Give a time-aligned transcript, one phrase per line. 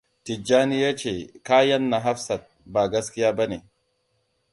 [0.23, 1.13] Tijjani ya ce
[1.43, 3.63] kayan na Hafsat ba gaskiya ba ne.